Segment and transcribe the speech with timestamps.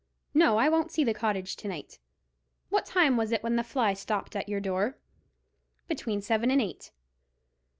[0.33, 1.99] "No, I won't see the cottage to night.
[2.71, 4.97] What time was it when the fly stopped at your door?"
[5.87, 6.91] "Between seven and eight."